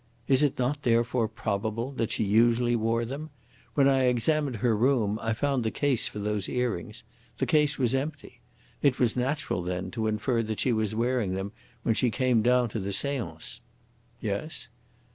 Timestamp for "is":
0.27-0.41